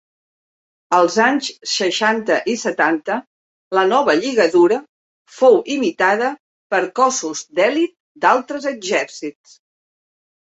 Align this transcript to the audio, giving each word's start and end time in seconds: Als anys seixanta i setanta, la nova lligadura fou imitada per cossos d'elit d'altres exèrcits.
Als 0.99 1.15
anys 1.23 1.49
seixanta 1.71 2.37
i 2.53 2.53
setanta, 2.61 3.17
la 3.79 3.83
nova 3.89 4.15
lligadura 4.21 4.79
fou 5.35 5.57
imitada 5.75 6.29
per 6.75 6.79
cossos 7.01 7.43
d'elit 7.61 7.95
d'altres 8.25 8.67
exèrcits. 8.73 9.55